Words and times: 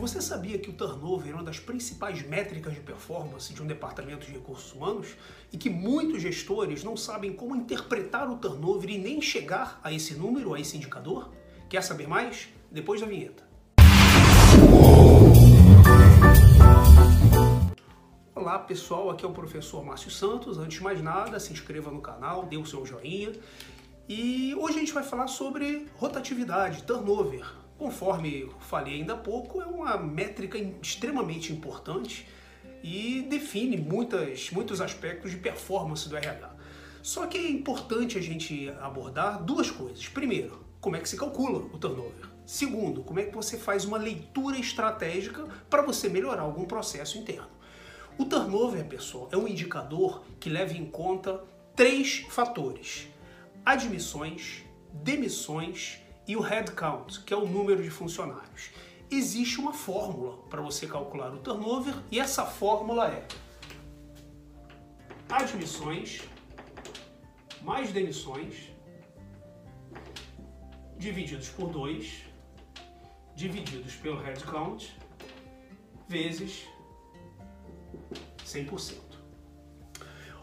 Você 0.00 0.22
sabia 0.22 0.58
que 0.58 0.70
o 0.70 0.72
turnover 0.72 1.30
é 1.30 1.34
uma 1.34 1.44
das 1.44 1.58
principais 1.58 2.26
métricas 2.26 2.72
de 2.72 2.80
performance 2.80 3.52
de 3.52 3.62
um 3.62 3.66
departamento 3.66 4.24
de 4.24 4.32
recursos 4.32 4.72
humanos 4.72 5.08
e 5.52 5.58
que 5.58 5.68
muitos 5.68 6.22
gestores 6.22 6.82
não 6.82 6.96
sabem 6.96 7.34
como 7.34 7.54
interpretar 7.54 8.30
o 8.30 8.38
turnover 8.38 8.88
e 8.88 8.96
nem 8.96 9.20
chegar 9.20 9.78
a 9.84 9.92
esse 9.92 10.14
número, 10.14 10.54
a 10.54 10.58
esse 10.58 10.74
indicador? 10.74 11.30
Quer 11.68 11.82
saber 11.82 12.08
mais? 12.08 12.48
Depois 12.70 13.02
da 13.02 13.06
vinheta. 13.06 13.46
Olá 18.34 18.58
pessoal, 18.58 19.10
aqui 19.10 19.26
é 19.26 19.28
o 19.28 19.32
professor 19.32 19.84
Márcio 19.84 20.10
Santos. 20.10 20.56
Antes 20.56 20.78
de 20.78 20.82
mais 20.82 21.02
nada, 21.02 21.38
se 21.38 21.52
inscreva 21.52 21.90
no 21.90 22.00
canal, 22.00 22.46
dê 22.46 22.56
o 22.56 22.64
seu 22.64 22.86
joinha. 22.86 23.32
E 24.08 24.54
hoje 24.54 24.76
a 24.76 24.80
gente 24.80 24.94
vai 24.94 25.04
falar 25.04 25.26
sobre 25.26 25.88
rotatividade, 25.98 26.84
turnover. 26.84 27.44
Conforme 27.80 28.46
falei 28.58 28.96
ainda 28.96 29.14
há 29.14 29.16
pouco, 29.16 29.62
é 29.62 29.64
uma 29.64 29.96
métrica 29.96 30.58
extremamente 30.82 31.50
importante 31.50 32.28
e 32.82 33.22
define 33.22 33.78
muitas, 33.78 34.50
muitos 34.50 34.82
aspectos 34.82 35.30
de 35.30 35.38
performance 35.38 36.06
do 36.06 36.14
RH. 36.14 36.56
Só 37.02 37.26
que 37.26 37.38
é 37.38 37.50
importante 37.50 38.18
a 38.18 38.20
gente 38.20 38.68
abordar 38.82 39.42
duas 39.42 39.70
coisas. 39.70 40.06
Primeiro, 40.06 40.62
como 40.78 40.94
é 40.96 41.00
que 41.00 41.08
se 41.08 41.16
calcula 41.16 41.60
o 41.72 41.78
turnover? 41.78 42.28
Segundo, 42.44 43.02
como 43.02 43.18
é 43.18 43.24
que 43.24 43.34
você 43.34 43.56
faz 43.56 43.86
uma 43.86 43.96
leitura 43.96 44.58
estratégica 44.58 45.48
para 45.70 45.80
você 45.80 46.06
melhorar 46.06 46.42
algum 46.42 46.66
processo 46.66 47.16
interno? 47.16 47.48
O 48.18 48.26
turnover, 48.26 48.84
pessoal, 48.84 49.30
é 49.32 49.38
um 49.38 49.48
indicador 49.48 50.22
que 50.38 50.50
leva 50.50 50.74
em 50.74 50.84
conta 50.84 51.42
três 51.74 52.26
fatores: 52.28 53.08
admissões, 53.64 54.64
demissões 54.92 56.02
e 56.30 56.36
o 56.36 56.40
headcount, 56.40 57.24
que 57.24 57.34
é 57.34 57.36
o 57.36 57.44
número 57.44 57.82
de 57.82 57.90
funcionários. 57.90 58.70
Existe 59.10 59.58
uma 59.58 59.72
fórmula 59.72 60.36
para 60.48 60.62
você 60.62 60.86
calcular 60.86 61.34
o 61.34 61.40
turnover 61.40 61.92
e 62.08 62.20
essa 62.20 62.46
fórmula 62.46 63.08
é 63.08 63.26
admissões 65.28 66.20
mais 67.62 67.92
demissões 67.92 68.70
divididos 70.96 71.48
por 71.48 71.68
2 71.68 72.22
divididos 73.34 73.96
pelo 73.96 74.22
headcount 74.22 74.96
vezes 76.06 76.64
100%. 78.46 79.00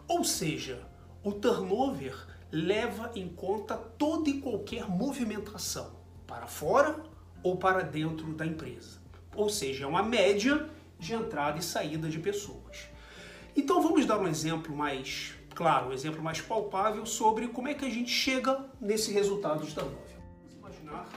Ou 0.06 0.26
seja, 0.26 0.86
o 1.24 1.32
turnover 1.32 2.37
leva 2.52 3.12
em 3.16 3.28
conta 3.28 3.76
toda 3.76 4.30
e 4.30 4.40
qualquer 4.40 4.90
movimentação 4.90 5.92
para 6.26 6.48
fora 6.48 7.04
ou 7.44 7.58
para 7.58 7.82
dentro 7.82 8.34
da 8.34 8.46
empresa. 8.46 9.00
Ou 9.36 9.50
seja, 9.50 9.84
é 9.84 9.88
uma 9.88 10.04
média 10.04 10.70
de 11.00 11.14
entrada 11.14 11.60
e 11.60 11.64
saída 11.64 12.10
de 12.10 12.20
pessoas. 12.20 12.88
Então 13.56 13.82
vamos 13.82 14.06
dar 14.06 14.20
um 14.20 14.28
exemplo 14.28 14.76
mais 14.76 15.34
claro, 15.54 15.90
um 15.90 15.94
exemplo 15.94 16.22
mais 16.22 16.40
palpável 16.40 17.06
sobre 17.06 17.48
como 17.48 17.68
é 17.68 17.74
que 17.74 17.86
a 17.86 17.90
gente 17.90 18.12
chega 18.12 18.66
nesse 18.80 19.12
resultado 19.12 19.66
de 19.66 19.74
turnover. 19.74 19.98
Vamos 20.62 20.78
imaginar 20.78 21.10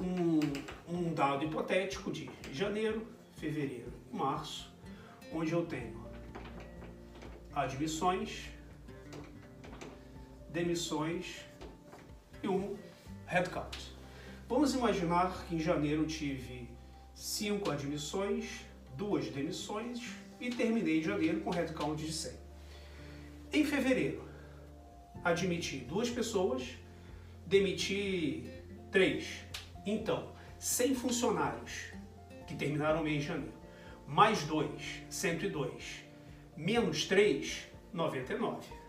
um, 0.00 0.40
um 0.88 1.12
dado 1.12 1.44
hipotético 1.44 2.10
de 2.10 2.30
janeiro, 2.52 3.06
fevereiro 3.36 3.92
março, 4.14 4.72
onde 5.32 5.52
eu 5.52 5.66
tenho 5.66 6.04
admissões, 7.52 8.46
demissões 10.54 11.40
e 12.40 12.46
um 12.46 12.76
headcount. 13.26 13.76
Vamos 14.48 14.72
imaginar 14.72 15.44
que 15.48 15.56
em 15.56 15.58
janeiro 15.58 16.06
tive 16.06 16.68
cinco 17.12 17.72
admissões, 17.72 18.60
duas 18.96 19.26
demissões 19.26 20.00
e 20.40 20.50
terminei 20.50 21.02
janeiro 21.02 21.40
com 21.40 21.50
headcount 21.50 21.96
de 21.96 22.12
100. 22.12 22.32
Em 23.52 23.64
fevereiro, 23.64 24.22
admiti 25.24 25.78
duas 25.78 26.08
pessoas, 26.08 26.62
demiti 27.44 28.48
três. 28.92 29.26
Então, 29.84 30.32
100 30.60 30.94
funcionários 30.94 31.86
que 32.46 32.54
terminaram 32.54 33.00
o 33.00 33.04
mês 33.04 33.22
de 33.22 33.28
janeiro, 33.28 33.54
mais 34.06 34.44
dois, 34.44 35.02
102, 35.10 36.04
menos 36.56 37.06
3, 37.06 37.66
99. 37.92 38.83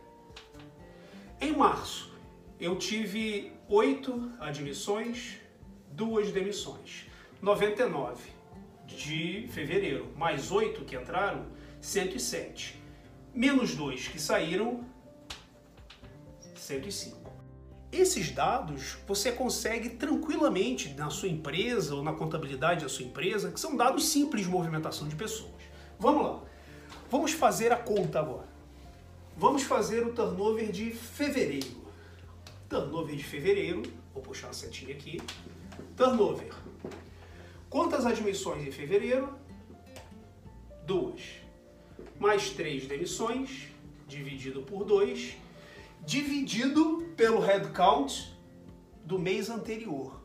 Em 1.45 1.55
março, 1.55 2.11
eu 2.59 2.75
tive 2.75 3.53
oito 3.69 4.31
admissões, 4.39 5.35
duas 5.91 6.31
demissões. 6.31 7.05
99 7.39 8.31
de 8.87 9.47
fevereiro, 9.51 10.11
mais 10.17 10.51
oito 10.51 10.83
que 10.83 10.95
entraram, 10.95 11.45
107. 11.79 12.81
Menos 13.31 13.75
dois 13.75 14.07
que 14.07 14.19
saíram, 14.19 14.83
105. 16.55 17.31
Esses 17.91 18.31
dados 18.31 18.97
você 19.07 19.31
consegue 19.31 19.89
tranquilamente 19.89 20.95
na 20.95 21.11
sua 21.11 21.29
empresa 21.29 21.93
ou 21.93 22.01
na 22.01 22.13
contabilidade 22.13 22.81
da 22.81 22.89
sua 22.89 23.05
empresa, 23.05 23.51
que 23.51 23.59
são 23.59 23.77
dados 23.77 24.07
simples 24.07 24.45
de 24.45 24.49
movimentação 24.49 25.07
de 25.07 25.15
pessoas. 25.15 25.61
Vamos 25.99 26.23
lá. 26.25 26.43
Vamos 27.11 27.33
fazer 27.33 27.71
a 27.71 27.77
conta 27.77 28.19
agora. 28.19 28.54
Vamos 29.37 29.63
fazer 29.63 30.07
o 30.07 30.13
turnover 30.13 30.71
de 30.71 30.91
fevereiro. 30.91 31.83
Turnover 32.69 33.13
de 33.17 33.23
fevereiro, 33.23 33.83
vou 34.13 34.23
puxar 34.23 34.47
a 34.47 34.53
setinha 34.53 34.95
aqui. 34.95 35.19
Turnover. 35.97 36.53
Quantas 37.69 38.05
admissões 38.05 38.65
em 38.65 38.71
fevereiro? 38.71 39.37
Duas. 40.87 41.21
Mais 42.17 42.51
três 42.51 42.87
demissões, 42.87 43.67
dividido 44.07 44.61
por 44.61 44.85
dois, 44.85 45.35
dividido 46.05 47.05
pelo 47.17 47.41
headcount 47.41 48.33
do 49.03 49.19
mês 49.19 49.49
anterior. 49.49 50.17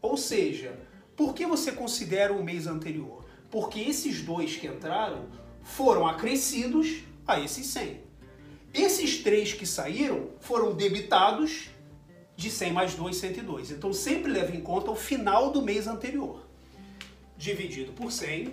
Ou 0.00 0.16
seja, 0.16 0.78
por 1.16 1.34
que 1.34 1.44
você 1.44 1.72
considera 1.72 2.32
o 2.32 2.44
mês 2.44 2.68
anterior? 2.68 3.24
Porque 3.50 3.80
esses 3.80 4.22
dois 4.22 4.54
que 4.54 4.68
entraram 4.68 5.26
foram 5.64 6.06
acrescidos 6.06 7.02
a 7.26 7.40
esses 7.40 7.66
100. 7.66 8.13
Esses 8.74 9.22
três 9.22 9.52
que 9.52 9.64
saíram 9.64 10.30
foram 10.40 10.74
debitados 10.74 11.70
de 12.36 12.50
100 12.50 12.72
mais 12.72 12.94
2, 12.96 13.16
102. 13.16 13.70
Então 13.70 13.92
sempre 13.92 14.32
leva 14.32 14.54
em 14.54 14.60
conta 14.60 14.90
o 14.90 14.96
final 14.96 15.52
do 15.52 15.62
mês 15.62 15.86
anterior. 15.86 16.44
Dividido 17.36 17.92
por 17.92 18.10
100, 18.10 18.52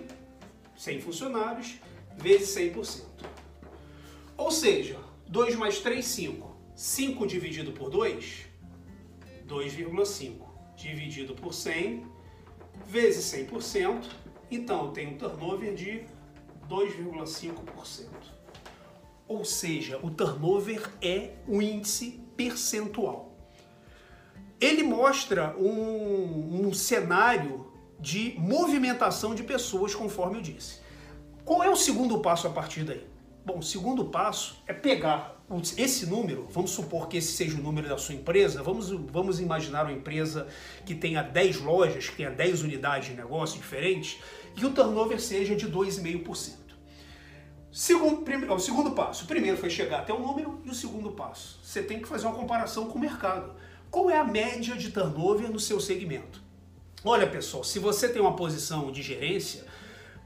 100 0.76 1.00
funcionários, 1.00 1.74
vezes 2.16 2.54
100%. 2.56 3.02
Ou 4.36 4.50
seja, 4.52 4.98
2 5.26 5.56
mais 5.56 5.80
3, 5.80 6.04
5. 6.04 6.56
5 6.76 7.26
dividido 7.26 7.72
por 7.72 7.90
2, 7.90 8.46
2,5. 9.48 10.34
Dividido 10.76 11.34
por 11.34 11.52
100, 11.52 12.06
vezes 12.86 13.24
100%. 13.24 14.04
Então 14.50 14.86
eu 14.86 14.92
tenho 14.92 15.10
um 15.10 15.18
turnover 15.18 15.74
de 15.74 16.04
2,5%. 16.68 18.41
Ou 19.32 19.46
seja, 19.46 19.98
o 20.02 20.10
turnover 20.10 20.90
é 21.00 21.30
o 21.48 21.62
índice 21.62 22.20
percentual. 22.36 23.34
Ele 24.60 24.82
mostra 24.82 25.56
um, 25.56 26.66
um 26.66 26.74
cenário 26.74 27.66
de 27.98 28.34
movimentação 28.38 29.34
de 29.34 29.42
pessoas, 29.42 29.94
conforme 29.94 30.36
eu 30.36 30.42
disse. 30.42 30.80
Qual 31.46 31.62
é 31.62 31.70
o 31.70 31.74
segundo 31.74 32.18
passo 32.18 32.46
a 32.46 32.50
partir 32.50 32.84
daí? 32.84 33.06
Bom, 33.42 33.60
o 33.60 33.62
segundo 33.62 34.04
passo 34.04 34.62
é 34.66 34.74
pegar 34.74 35.42
esse 35.78 36.04
número, 36.04 36.46
vamos 36.50 36.70
supor 36.70 37.08
que 37.08 37.16
esse 37.16 37.32
seja 37.32 37.56
o 37.56 37.62
número 37.62 37.88
da 37.88 37.96
sua 37.96 38.14
empresa, 38.14 38.62
vamos, 38.62 38.90
vamos 38.90 39.40
imaginar 39.40 39.84
uma 39.84 39.92
empresa 39.92 40.46
que 40.84 40.94
tenha 40.94 41.22
10 41.22 41.60
lojas, 41.60 42.10
que 42.10 42.16
tenha 42.16 42.30
10 42.30 42.62
unidades 42.62 43.08
de 43.08 43.14
negócio 43.14 43.56
diferentes, 43.56 44.20
e 44.56 44.64
o 44.66 44.72
turnover 44.72 45.18
seja 45.18 45.56
de 45.56 45.66
2,5%. 45.66 46.61
Segundo, 47.72 48.22
o 48.52 48.58
segundo 48.58 48.90
passo. 48.90 49.24
O 49.24 49.26
primeiro 49.26 49.56
foi 49.56 49.70
chegar 49.70 50.00
até 50.00 50.12
o 50.12 50.20
número 50.20 50.60
e 50.62 50.68
o 50.68 50.74
segundo 50.74 51.10
passo. 51.12 51.58
Você 51.62 51.82
tem 51.82 52.00
que 52.00 52.06
fazer 52.06 52.26
uma 52.26 52.36
comparação 52.36 52.84
com 52.84 52.98
o 52.98 53.00
mercado. 53.00 53.54
Qual 53.90 54.10
é 54.10 54.18
a 54.18 54.24
média 54.24 54.76
de 54.76 54.90
turnover 54.90 55.50
no 55.50 55.58
seu 55.58 55.80
segmento? 55.80 56.42
Olha, 57.02 57.26
pessoal, 57.26 57.64
se 57.64 57.78
você 57.78 58.10
tem 58.10 58.20
uma 58.20 58.36
posição 58.36 58.92
de 58.92 59.00
gerência, 59.00 59.64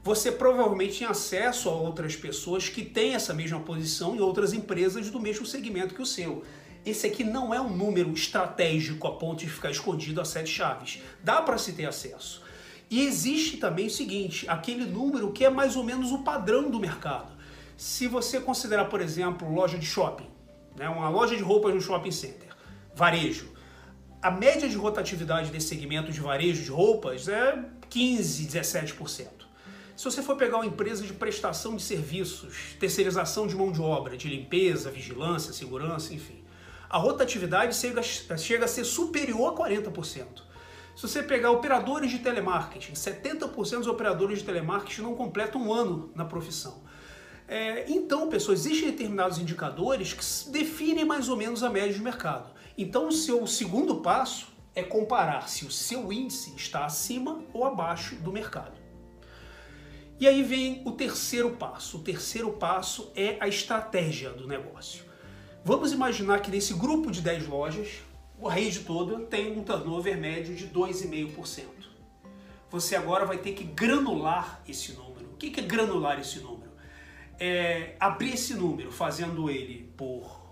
você 0.03 0.29
provavelmente 0.29 0.99
tem 0.99 1.07
acesso 1.07 1.69
a 1.69 1.73
outras 1.73 2.17
pessoas 2.17 2.67
que 2.67 2.83
têm 2.83 3.15
essa 3.15 3.33
mesma 3.33 3.61
posição 3.61 4.13
em 4.13 4.19
outras 4.19 4.51
empresas 4.51 5.09
do 5.09 5.19
mesmo 5.19 5.45
segmento 5.45 5.95
que 5.95 6.01
o 6.01 6.05
seu. 6.05 6.43
Esse 6.85 7.07
aqui 7.07 7.23
não 7.23 7.53
é 7.53 7.61
um 7.61 7.69
número 7.69 8.11
estratégico 8.11 9.07
a 9.07 9.15
ponto 9.15 9.39
de 9.39 9.49
ficar 9.49 9.71
escondido 9.71 10.19
a 10.19 10.25
sete 10.25 10.49
chaves. 10.49 11.01
Dá 11.23 11.41
para 11.41 11.57
se 11.57 11.71
ter 11.71 11.85
acesso. 11.85 12.41
E 12.89 13.01
existe 13.01 13.55
também 13.55 13.87
o 13.87 13.91
seguinte, 13.91 14.49
aquele 14.49 14.85
número 14.85 15.31
que 15.31 15.45
é 15.45 15.49
mais 15.49 15.77
ou 15.77 15.83
menos 15.83 16.11
o 16.11 16.23
padrão 16.23 16.69
do 16.69 16.79
mercado. 16.79 17.36
Se 17.77 18.07
você 18.07 18.39
considerar, 18.39 18.85
por 18.85 19.01
exemplo, 19.01 19.53
loja 19.53 19.77
de 19.77 19.85
shopping, 19.85 20.27
né, 20.75 20.89
uma 20.89 21.09
loja 21.09 21.37
de 21.37 21.43
roupas 21.43 21.75
no 21.75 21.79
shopping 21.79 22.09
center, 22.09 22.49
varejo, 22.95 23.53
a 24.19 24.31
média 24.31 24.67
de 24.67 24.75
rotatividade 24.75 25.51
desse 25.51 25.67
segmento 25.67 26.11
de 26.11 26.19
varejo 26.19 26.63
de 26.63 26.71
roupas 26.71 27.27
é 27.27 27.63
15, 27.87 28.47
17%. 28.47 29.27
Se 29.95 30.03
você 30.03 30.23
for 30.23 30.35
pegar 30.35 30.57
uma 30.57 30.65
empresa 30.65 31.05
de 31.05 31.13
prestação 31.13 31.75
de 31.75 31.83
serviços, 31.83 32.75
terceirização 32.79 33.45
de 33.45 33.55
mão 33.55 33.71
de 33.71 33.79
obra, 33.79 34.17
de 34.17 34.27
limpeza, 34.27 34.89
vigilância, 34.89 35.53
segurança, 35.53 36.15
enfim, 36.15 36.43
a 36.89 36.97
rotatividade 36.97 37.75
chega, 37.75 38.01
chega 38.01 38.65
a 38.65 38.67
ser 38.67 38.85
superior 38.85 39.53
a 39.53 39.55
40%. 39.55 40.25
Se 40.95 41.03
você 41.03 41.21
pegar 41.21 41.51
operadores 41.51 42.09
de 42.09 42.17
telemarketing, 42.17 42.93
70% 42.93 43.77
dos 43.77 43.87
operadores 43.87 44.39
de 44.39 44.45
telemarketing 44.45 45.03
não 45.03 45.13
completam 45.13 45.61
um 45.61 45.71
ano 45.71 46.11
na 46.15 46.25
profissão. 46.25 46.87
É, 47.47 47.89
então, 47.89 48.27
pessoas, 48.27 48.65
existem 48.65 48.91
determinados 48.91 49.37
indicadores 49.37 50.13
que 50.13 50.49
definem 50.51 51.05
mais 51.05 51.29
ou 51.29 51.37
menos 51.37 51.63
a 51.63 51.69
média 51.69 51.93
de 51.93 52.01
mercado. 52.01 52.49
Então, 52.77 53.07
o 53.07 53.11
seu 53.11 53.47
segundo 53.47 53.95
passo 54.01 54.47
é 54.75 54.83
comparar 54.83 55.47
se 55.49 55.65
o 55.65 55.71
seu 55.71 56.11
índice 56.11 56.53
está 56.55 56.85
acima 56.85 57.43
ou 57.53 57.63
abaixo 57.63 58.15
do 58.15 58.31
mercado. 58.31 58.77
E 60.19 60.27
aí 60.27 60.43
vem 60.43 60.81
o 60.83 60.91
terceiro 60.91 61.51
passo. 61.51 61.97
O 61.97 62.01
terceiro 62.01 62.51
passo 62.51 63.11
é 63.15 63.37
a 63.39 63.47
estratégia 63.47 64.31
do 64.31 64.47
negócio. 64.47 65.05
Vamos 65.63 65.91
imaginar 65.91 66.41
que 66.41 66.51
nesse 66.51 66.73
grupo 66.73 67.11
de 67.11 67.21
10 67.21 67.47
lojas, 67.47 68.01
a 68.43 68.51
rede 68.51 68.81
toda 68.81 69.19
tem 69.25 69.57
um 69.57 69.63
turnover 69.63 70.17
médio 70.17 70.55
de 70.55 70.67
2,5%. 70.67 71.63
Você 72.69 72.95
agora 72.95 73.25
vai 73.25 73.37
ter 73.37 73.53
que 73.53 73.63
granular 73.63 74.61
esse 74.67 74.93
número. 74.93 75.25
O 75.33 75.37
que 75.37 75.59
é 75.59 75.63
granular 75.63 76.19
esse 76.19 76.39
número? 76.39 76.56
É, 77.39 77.95
abrir 77.99 78.33
esse 78.33 78.53
número, 78.53 78.91
fazendo 78.91 79.49
ele 79.49 79.89
por 79.95 80.47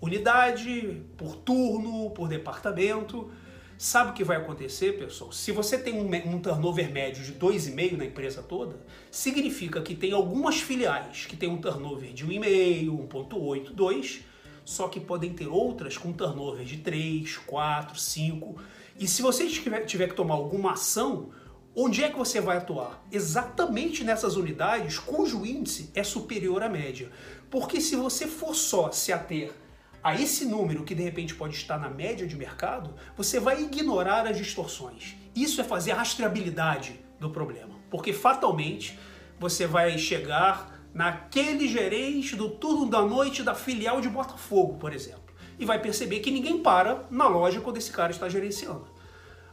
unidade, 0.00 1.02
por 1.16 1.36
turno, 1.36 2.10
por 2.10 2.28
departamento. 2.28 3.30
Sabe 3.76 4.10
o 4.10 4.14
que 4.14 4.22
vai 4.22 4.36
acontecer, 4.36 4.98
pessoal? 4.98 5.32
Se 5.32 5.50
você 5.50 5.76
tem 5.76 5.94
um, 5.94 6.08
um 6.28 6.40
turnover 6.40 6.90
médio 6.90 7.24
de 7.24 7.32
2,5 7.32 7.96
na 7.96 8.04
empresa 8.04 8.42
toda, 8.42 8.76
significa 9.10 9.82
que 9.82 9.94
tem 9.94 10.12
algumas 10.12 10.60
filiais 10.60 11.26
que 11.26 11.36
tem 11.36 11.48
um 11.48 11.58
turnover 11.58 12.12
de 12.12 12.24
1,5, 12.24 13.08
1,8, 13.08 13.70
2, 13.72 14.20
só 14.64 14.88
que 14.88 15.00
podem 15.00 15.32
ter 15.32 15.48
outras 15.48 15.98
com 15.98 16.12
turnover 16.12 16.64
de 16.64 16.78
3, 16.78 17.36
4, 17.38 17.98
5. 17.98 18.56
E 18.98 19.08
se 19.08 19.22
você 19.22 19.46
tiver, 19.48 19.80
tiver 19.84 20.08
que 20.08 20.14
tomar 20.14 20.34
alguma 20.34 20.72
ação, 20.72 21.30
Onde 21.76 22.04
é 22.04 22.08
que 22.08 22.16
você 22.16 22.40
vai 22.40 22.58
atuar? 22.58 23.04
Exatamente 23.10 24.04
nessas 24.04 24.36
unidades 24.36 24.96
cujo 24.96 25.44
índice 25.44 25.90
é 25.92 26.04
superior 26.04 26.62
à 26.62 26.68
média. 26.68 27.10
Porque 27.50 27.80
se 27.80 27.96
você 27.96 28.28
for 28.28 28.54
só 28.54 28.92
se 28.92 29.12
ater 29.12 29.52
a 30.00 30.14
esse 30.14 30.44
número 30.44 30.84
que 30.84 30.94
de 30.94 31.02
repente 31.02 31.34
pode 31.34 31.56
estar 31.56 31.76
na 31.76 31.90
média 31.90 32.28
de 32.28 32.36
mercado, 32.36 32.94
você 33.16 33.40
vai 33.40 33.60
ignorar 33.60 34.24
as 34.24 34.36
distorções. 34.36 35.16
Isso 35.34 35.60
é 35.60 35.64
fazer 35.64 35.90
a 35.90 35.96
rastreabilidade 35.96 37.00
do 37.18 37.28
problema. 37.28 37.74
Porque 37.90 38.12
fatalmente 38.12 38.96
você 39.40 39.66
vai 39.66 39.98
chegar 39.98 40.80
naquele 40.94 41.66
gerente 41.66 42.36
do 42.36 42.50
turno 42.50 42.88
da 42.88 43.02
noite 43.02 43.42
da 43.42 43.52
filial 43.52 44.00
de 44.00 44.08
Botafogo, 44.08 44.74
por 44.74 44.92
exemplo, 44.92 45.34
e 45.58 45.64
vai 45.64 45.82
perceber 45.82 46.20
que 46.20 46.30
ninguém 46.30 46.62
para 46.62 47.04
na 47.10 47.26
loja 47.26 47.60
quando 47.60 47.78
esse 47.78 47.90
cara 47.90 48.12
está 48.12 48.28
gerenciando. 48.28 48.93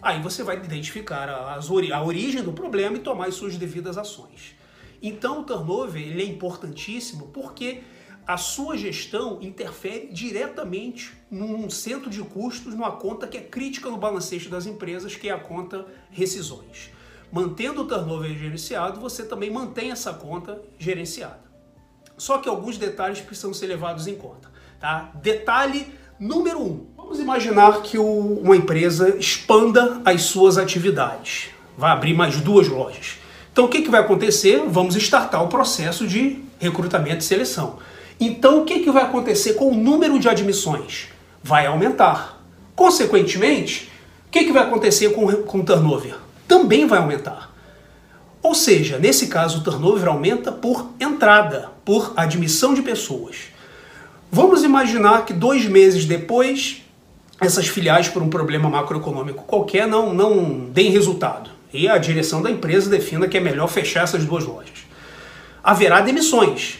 Aí 0.02 0.22
você 0.22 0.44
vai 0.44 0.58
identificar 0.58 1.30
a, 1.30 1.60
a 1.60 2.04
origem 2.04 2.42
do 2.42 2.54
problema 2.54 2.98
e 2.98 3.00
tomar 3.00 3.28
as 3.28 3.36
suas 3.36 3.56
devidas 3.56 3.98
ações. 3.98 4.56
Então 5.02 5.42
o 5.42 5.44
turnover 5.44 6.02
ele 6.02 6.22
é 6.22 6.26
importantíssimo 6.26 7.28
porque 7.28 7.82
a 8.26 8.38
sua 8.38 8.78
gestão 8.78 9.40
interfere 9.42 10.10
diretamente 10.12 11.14
num 11.30 11.70
centro 11.70 12.10
de 12.10 12.22
custos, 12.22 12.74
numa 12.74 12.92
conta 12.92 13.28
que 13.28 13.38
é 13.38 13.42
crítica 13.42 13.90
no 13.90 13.98
balancete 13.98 14.48
das 14.48 14.66
empresas, 14.66 15.16
que 15.16 15.30
é 15.30 15.32
a 15.32 15.40
conta 15.40 15.86
rescisões. 16.12 16.92
Mantendo 17.32 17.82
o 17.82 17.88
turnover 17.88 18.38
gerenciado, 18.38 19.00
você 19.00 19.26
também 19.26 19.50
mantém 19.50 19.92
essa 19.92 20.14
conta 20.14 20.62
gerenciada. 20.78 21.42
Só 22.18 22.38
que 22.38 22.50
alguns 22.50 22.78
detalhes 22.78 23.22
precisam 23.22 23.54
ser 23.54 23.68
levados 23.68 24.06
em 24.06 24.16
conta. 24.16 24.52
Tá? 24.80 25.12
Detalhe 25.16 25.88
número 26.22 26.62
um: 26.62 26.86
Vamos 26.96 27.20
imaginar 27.20 27.82
que 27.82 27.98
o, 27.98 28.40
uma 28.42 28.56
empresa 28.56 29.18
expanda 29.18 30.00
as 30.06 30.22
suas 30.22 30.58
atividades, 30.58 31.50
vai 31.76 31.92
abrir 31.92 32.14
mais 32.14 32.40
duas 32.40 32.68
lojas. 32.68 33.18
Então 33.52 33.66
o 33.66 33.68
que, 33.68 33.82
que 33.82 33.90
vai 33.90 34.00
acontecer? 34.00 34.64
Vamos 34.68 34.96
startar 34.96 35.44
o 35.44 35.48
processo 35.48 36.08
de 36.08 36.40
recrutamento 36.60 37.20
e 37.20 37.24
seleção. 37.24 37.80
Então 38.20 38.62
o 38.62 38.66
que, 38.66 38.80
que 38.80 38.92
vai 38.92 39.04
acontecer 39.04 39.56
com 39.56 39.72
o 39.72 39.76
número 39.76 40.18
de 40.20 40.30
admissões? 40.30 41.08
Vai 41.44 41.66
aumentar. 41.66 42.42
Consequentemente, 42.76 43.92
o 44.28 44.32
que, 44.32 44.46
que 44.46 44.54
vai 44.54 44.64
acontecer 44.64 45.10
com 45.10 45.26
o 45.26 45.64
turnover? 45.66 46.16
Também 46.48 46.86
vai 46.86 47.00
aumentar. 47.00 47.52
Ou 48.42 48.56
seja, 48.56 48.98
nesse 48.98 49.28
caso 49.28 49.60
o 49.60 49.64
turnover 49.64 50.08
aumenta 50.08 50.52
por 50.52 50.92
entrada, 51.00 51.72
por 51.84 52.14
admissão 52.16 52.74
de 52.74 52.82
pessoas. 52.82 53.52
Vamos 54.34 54.64
imaginar 54.64 55.26
que 55.26 55.34
dois 55.34 55.66
meses 55.66 56.06
depois 56.06 56.82
essas 57.42 57.68
filiais, 57.68 58.08
por 58.08 58.22
um 58.22 58.30
problema 58.30 58.70
macroeconômico 58.70 59.44
qualquer, 59.44 59.88
não, 59.88 60.14
não 60.14 60.70
deem 60.70 60.92
resultado. 60.92 61.50
E 61.74 61.90
a 61.90 61.98
direção 61.98 62.42
da 62.42 62.52
empresa 62.52 62.90
defina 62.90 63.28
que 63.28 63.36
é 63.36 63.42
melhor 63.42 63.68
fechar 63.68 64.04
essas 64.04 64.24
duas 64.24 64.46
lojas. 64.46 64.86
Haverá 65.64 66.02
demissões. 66.02 66.76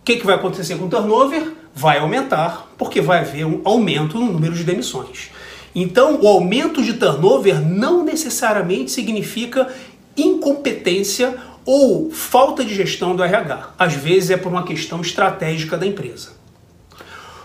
O 0.00 0.04
que, 0.04 0.16
que 0.16 0.26
vai 0.26 0.34
acontecer 0.34 0.76
com 0.76 0.86
o 0.86 0.88
turnover? 0.88 1.52
Vai 1.72 1.98
aumentar, 1.98 2.68
porque 2.76 3.00
vai 3.00 3.20
haver 3.20 3.46
um 3.46 3.60
aumento 3.64 4.18
no 4.18 4.32
número 4.32 4.54
de 4.54 4.64
demissões. 4.64 5.30
Então, 5.74 6.20
o 6.20 6.26
aumento 6.26 6.82
de 6.82 6.94
turnover 6.94 7.60
não 7.64 8.04
necessariamente 8.04 8.90
significa 8.90 9.72
incompetência 10.16 11.36
ou 11.64 12.10
falta 12.10 12.64
de 12.64 12.74
gestão 12.74 13.14
do 13.14 13.22
RH. 13.22 13.70
Às 13.78 13.94
vezes 13.94 14.30
é 14.30 14.36
por 14.36 14.50
uma 14.50 14.64
questão 14.64 15.00
estratégica 15.00 15.78
da 15.78 15.86
empresa. 15.86 16.41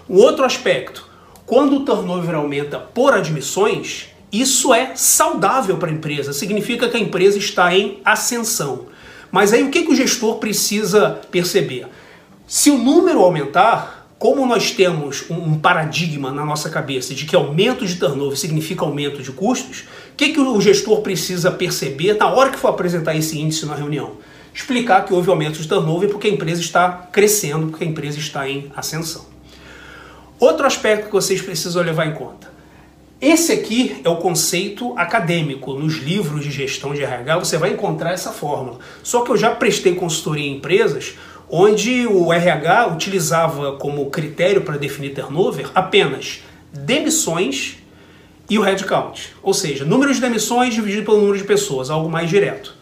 Um 0.09 0.17
outro 0.17 0.45
aspecto, 0.45 1.05
quando 1.45 1.75
o 1.75 1.79
turnover 1.85 2.35
aumenta 2.35 2.79
por 2.79 3.13
admissões, 3.13 4.07
isso 4.31 4.73
é 4.73 4.93
saudável 4.95 5.77
para 5.77 5.89
a 5.89 5.93
empresa, 5.93 6.31
significa 6.31 6.87
que 6.87 6.95
a 6.95 6.99
empresa 6.99 7.37
está 7.37 7.75
em 7.75 7.99
ascensão. 8.05 8.85
Mas 9.31 9.51
aí 9.51 9.63
o 9.63 9.69
que, 9.69 9.83
que 9.83 9.91
o 9.91 9.95
gestor 9.95 10.37
precisa 10.37 11.21
perceber? 11.29 11.87
Se 12.47 12.69
o 12.69 12.77
número 12.77 13.19
aumentar, 13.19 14.07
como 14.17 14.45
nós 14.45 14.71
temos 14.71 15.25
um 15.29 15.59
paradigma 15.59 16.31
na 16.31 16.45
nossa 16.45 16.69
cabeça 16.69 17.13
de 17.13 17.25
que 17.25 17.35
aumento 17.35 17.85
de 17.85 17.95
turnover 17.95 18.37
significa 18.37 18.85
aumento 18.85 19.21
de 19.21 19.31
custos, 19.31 19.81
o 20.13 20.15
que, 20.15 20.29
que 20.29 20.39
o 20.39 20.61
gestor 20.61 21.01
precisa 21.01 21.51
perceber 21.51 22.13
na 22.13 22.27
hora 22.27 22.49
que 22.49 22.57
for 22.57 22.69
apresentar 22.69 23.15
esse 23.15 23.37
índice 23.37 23.65
na 23.65 23.75
reunião? 23.75 24.13
Explicar 24.53 25.05
que 25.05 25.13
houve 25.13 25.29
aumento 25.29 25.61
de 25.61 25.67
turnover 25.67 26.09
porque 26.09 26.27
a 26.27 26.31
empresa 26.31 26.61
está 26.61 27.09
crescendo, 27.11 27.67
porque 27.67 27.83
a 27.83 27.87
empresa 27.87 28.17
está 28.17 28.49
em 28.49 28.71
ascensão. 28.75 29.36
Outro 30.39 30.67
aspecto 30.67 31.07
que 31.07 31.13
vocês 31.13 31.41
precisam 31.41 31.81
levar 31.81 32.05
em 32.05 32.13
conta. 32.13 32.55
Esse 33.19 33.51
aqui 33.51 33.99
é 34.03 34.09
o 34.09 34.17
conceito 34.17 34.93
acadêmico. 34.95 35.73
Nos 35.73 35.95
livros 35.95 36.43
de 36.43 36.51
gestão 36.51 36.93
de 36.93 37.01
RH 37.01 37.39
você 37.39 37.57
vai 37.57 37.71
encontrar 37.71 38.13
essa 38.13 38.31
fórmula. 38.31 38.77
Só 39.01 39.21
que 39.21 39.31
eu 39.31 39.37
já 39.37 39.49
prestei 39.55 39.95
consultoria 39.95 40.45
em 40.45 40.57
empresas 40.57 41.15
onde 41.49 42.05
o 42.05 42.31
RH 42.31 42.87
utilizava 42.93 43.77
como 43.77 44.09
critério 44.11 44.61
para 44.61 44.77
definir 44.77 45.15
turnover 45.15 45.71
apenas 45.73 46.43
demissões 46.71 47.77
e 48.49 48.59
o 48.59 48.61
headcount. 48.61 49.33
Ou 49.41 49.53
seja, 49.53 49.83
número 49.83 50.13
de 50.13 50.21
demissões 50.21 50.73
dividido 50.73 51.03
pelo 51.03 51.17
número 51.17 51.37
de 51.37 51.43
pessoas, 51.43 51.89
algo 51.89 52.09
mais 52.09 52.29
direto. 52.29 52.75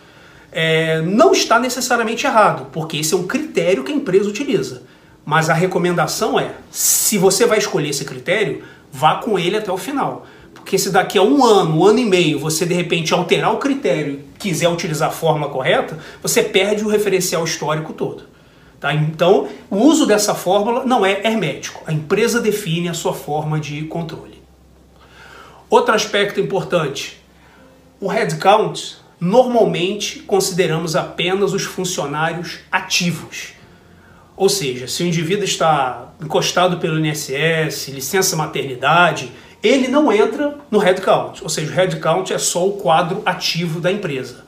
É, 0.51 1.01
não 1.01 1.31
está 1.31 1.59
necessariamente 1.59 2.25
errado, 2.25 2.67
porque 2.71 2.97
esse 2.97 3.13
é 3.13 3.17
um 3.17 3.27
critério 3.27 3.83
que 3.83 3.91
a 3.91 3.95
empresa 3.95 4.29
utiliza. 4.29 4.83
Mas 5.25 5.49
a 5.49 5.53
recomendação 5.53 6.39
é, 6.39 6.51
se 6.69 7.17
você 7.17 7.47
vai 7.47 7.57
escolher 7.57 7.89
esse 7.89 8.05
critério, 8.05 8.63
vá 8.91 9.15
com 9.15 9.39
ele 9.39 9.57
até 9.57 9.71
o 9.71 9.77
final. 9.77 10.27
Porque 10.53 10.77
se 10.77 10.91
daqui 10.91 11.17
a 11.17 11.23
um 11.23 11.43
ano, 11.43 11.79
um 11.79 11.85
ano 11.85 11.99
e 11.99 12.05
meio, 12.05 12.39
você 12.39 12.65
de 12.65 12.73
repente 12.73 13.13
alterar 13.13 13.51
o 13.51 13.57
critério 13.57 14.23
quiser 14.37 14.69
utilizar 14.69 15.09
a 15.09 15.11
fórmula 15.11 15.51
correta, 15.51 15.97
você 16.21 16.43
perde 16.43 16.83
o 16.83 16.87
referencial 16.87 17.43
histórico 17.43 17.93
todo. 17.93 18.23
Tá? 18.79 18.93
Então, 18.93 19.47
o 19.69 19.77
uso 19.77 20.05
dessa 20.05 20.35
fórmula 20.35 20.85
não 20.85 21.03
é 21.03 21.25
hermético. 21.25 21.81
A 21.87 21.91
empresa 21.91 22.39
define 22.39 22.87
a 22.87 22.93
sua 22.93 23.13
forma 23.13 23.59
de 23.59 23.83
controle. 23.85 24.43
Outro 25.67 25.95
aspecto 25.95 26.39
importante: 26.39 27.19
o 27.99 28.07
headcount, 28.07 28.97
normalmente 29.19 30.19
consideramos 30.19 30.95
apenas 30.95 31.53
os 31.53 31.63
funcionários 31.63 32.59
ativos. 32.71 33.54
Ou 34.37 34.49
seja, 34.49 34.87
se 34.87 35.03
o 35.03 35.05
indivíduo 35.05 35.45
está 35.45 36.13
encostado 36.21 36.77
pelo 36.77 36.99
INSS, 36.99 37.87
licença 37.89 38.35
maternidade, 38.35 39.31
ele 39.63 39.87
não 39.87 40.11
entra 40.11 40.57
no 40.69 40.77
headcount. 40.77 41.41
Ou 41.41 41.49
seja, 41.49 41.71
o 41.71 41.75
headcount 41.75 42.33
é 42.33 42.37
só 42.37 42.67
o 42.67 42.73
quadro 42.73 43.21
ativo 43.25 43.79
da 43.79 43.91
empresa. 43.91 44.43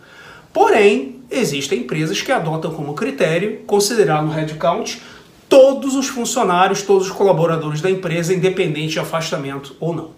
Porém, 0.52 1.22
existem 1.32 1.80
empresas 1.80 2.22
que 2.22 2.32
adotam 2.32 2.72
como 2.74 2.94
critério 2.94 3.62
considerar 3.66 4.22
no 4.22 4.32
headcount 4.32 5.02
todos 5.48 5.96
os 5.96 6.08
funcionários, 6.08 6.82
todos 6.82 7.08
os 7.08 7.14
colaboradores 7.14 7.80
da 7.80 7.90
empresa, 7.90 8.34
independente 8.34 8.94
de 8.94 9.00
afastamento 9.00 9.76
ou 9.80 9.94
não. 9.94 10.12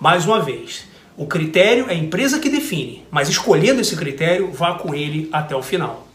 Mais 0.00 0.24
uma 0.24 0.40
vez, 0.40 0.86
o 1.16 1.26
critério 1.26 1.86
é 1.88 1.92
a 1.92 1.96
empresa 1.96 2.38
que 2.38 2.48
define, 2.48 3.04
mas 3.10 3.28
escolhendo 3.28 3.80
esse 3.80 3.96
critério, 3.96 4.52
vá 4.52 4.74
com 4.74 4.94
ele 4.94 5.28
até 5.32 5.56
o 5.56 5.62
final. 5.62 6.05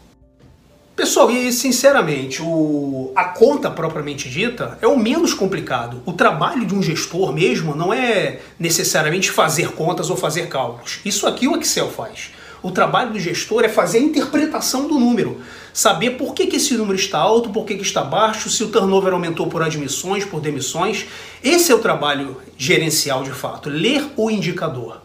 Pessoal, 0.94 1.30
e 1.30 1.50
sinceramente, 1.50 2.42
o, 2.42 3.12
a 3.16 3.24
conta 3.24 3.70
propriamente 3.70 4.28
dita 4.28 4.76
é 4.82 4.86
o 4.86 4.98
menos 4.98 5.32
complicado. 5.32 6.02
O 6.04 6.12
trabalho 6.12 6.66
de 6.66 6.74
um 6.74 6.82
gestor 6.82 7.32
mesmo 7.32 7.74
não 7.74 7.94
é 7.94 8.40
necessariamente 8.58 9.30
fazer 9.30 9.72
contas 9.72 10.10
ou 10.10 10.16
fazer 10.18 10.48
cálculos. 10.48 11.00
Isso 11.02 11.26
aqui 11.26 11.48
o 11.48 11.58
Excel 11.58 11.90
faz. 11.90 12.32
O 12.62 12.70
trabalho 12.70 13.14
do 13.14 13.18
gestor 13.18 13.64
é 13.64 13.70
fazer 13.70 13.98
a 13.98 14.02
interpretação 14.02 14.86
do 14.86 14.98
número, 14.98 15.40
saber 15.72 16.10
por 16.10 16.34
que, 16.34 16.46
que 16.46 16.56
esse 16.56 16.74
número 16.74 16.96
está 16.96 17.18
alto, 17.18 17.48
por 17.48 17.64
que, 17.64 17.76
que 17.76 17.82
está 17.82 18.02
baixo, 18.04 18.50
se 18.50 18.62
o 18.62 18.68
turnover 18.68 19.14
aumentou 19.14 19.46
por 19.46 19.62
admissões, 19.62 20.26
por 20.26 20.42
demissões. 20.42 21.06
Esse 21.42 21.72
é 21.72 21.74
o 21.74 21.80
trabalho 21.80 22.36
gerencial 22.58 23.22
de 23.22 23.32
fato, 23.32 23.70
ler 23.70 24.04
o 24.14 24.30
indicador. 24.30 25.00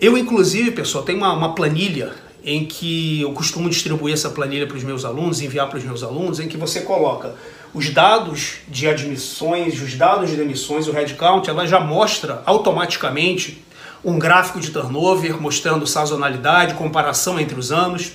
Eu, 0.00 0.16
inclusive, 0.16 0.70
pessoal, 0.70 1.02
tenho 1.02 1.18
uma, 1.18 1.32
uma 1.32 1.54
planilha 1.54 2.12
em 2.46 2.64
que 2.64 3.20
eu 3.22 3.32
costumo 3.32 3.68
distribuir 3.68 4.14
essa 4.14 4.30
planilha 4.30 4.68
para 4.68 4.76
os 4.76 4.84
meus 4.84 5.04
alunos, 5.04 5.40
enviar 5.40 5.68
para 5.68 5.78
os 5.78 5.84
meus 5.84 6.04
alunos, 6.04 6.38
em 6.38 6.46
que 6.46 6.56
você 6.56 6.82
coloca 6.82 7.34
os 7.74 7.90
dados 7.90 8.58
de 8.68 8.86
admissões, 8.86 9.82
os 9.82 9.96
dados 9.96 10.30
de 10.30 10.36
demissões, 10.36 10.86
o 10.86 10.92
headcount, 10.92 11.48
ela 11.48 11.66
já 11.66 11.80
mostra 11.80 12.44
automaticamente 12.46 13.64
um 14.04 14.16
gráfico 14.16 14.60
de 14.60 14.70
turnover 14.70 15.40
mostrando 15.42 15.84
sazonalidade, 15.88 16.74
comparação 16.74 17.40
entre 17.40 17.58
os 17.58 17.72
anos. 17.72 18.12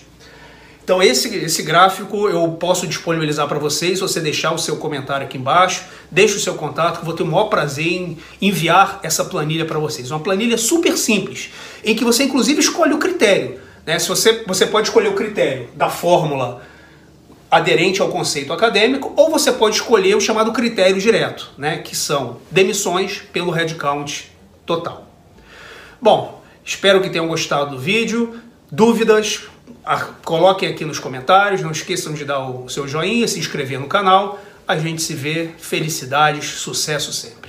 Então 0.81 1.03
esse, 1.03 1.35
esse 1.35 1.61
gráfico 1.61 2.29
eu 2.29 2.47
posso 2.53 2.88
disponibilizar 2.88 3.50
para 3.50 3.59
vocês, 3.59 4.00
se 4.00 4.01
você 4.01 4.21
deixar 4.21 4.53
o 4.53 4.57
seu 4.57 4.77
comentário 4.77 5.25
aqui 5.25 5.38
embaixo, 5.38 5.83
deixe 6.09 6.38
o 6.38 6.39
seu 6.39 6.55
contato, 6.55 6.95
que 6.95 7.01
eu 7.01 7.05
vou 7.05 7.13
ter 7.13 7.23
o 7.23 7.27
maior 7.27 7.50
prazer 7.50 7.85
em 7.85 8.17
enviar 8.41 9.01
essa 9.03 9.25
planilha 9.25 9.65
para 9.65 9.77
vocês. 9.77 10.09
Uma 10.09 10.21
planilha 10.21 10.57
super 10.57 10.97
simples, 10.97 11.50
em 11.83 11.93
que 11.93 12.05
você 12.05 12.23
inclusive 12.23 12.61
escolhe 12.61 12.93
o 12.93 12.97
critério. 12.97 13.70
Né? 13.85 14.00
Se 14.00 14.07
você, 14.07 14.43
você 14.45 14.65
pode 14.65 14.88
escolher 14.88 15.09
o 15.09 15.13
critério 15.13 15.69
da 15.75 15.89
fórmula 15.89 16.61
aderente 17.50 18.01
ao 18.01 18.09
conceito 18.09 18.53
acadêmico, 18.53 19.13
ou 19.17 19.29
você 19.29 19.51
pode 19.51 19.75
escolher 19.75 20.15
o 20.15 20.21
chamado 20.21 20.53
critério 20.53 21.00
direto, 21.00 21.51
né? 21.57 21.79
que 21.79 21.95
são 21.95 22.38
demissões 22.50 23.21
pelo 23.33 23.51
headcount 23.51 24.29
total. 24.65 25.07
Bom, 26.01 26.41
espero 26.63 27.01
que 27.01 27.09
tenham 27.09 27.27
gostado 27.27 27.71
do 27.71 27.79
vídeo. 27.79 28.39
Dúvidas, 28.71 29.41
coloquem 30.23 30.69
aqui 30.69 30.85
nos 30.85 30.97
comentários. 30.97 31.61
Não 31.61 31.71
esqueçam 31.71 32.13
de 32.13 32.23
dar 32.23 32.39
o 32.39 32.69
seu 32.69 32.88
joinha, 32.88 33.27
se 33.27 33.38
inscrever 33.38 33.79
no 33.79 33.88
canal. 33.88 34.39
A 34.67 34.77
gente 34.77 35.01
se 35.01 35.13
vê. 35.13 35.50
Felicidades, 35.57 36.45
sucesso 36.45 37.11
sempre. 37.11 37.40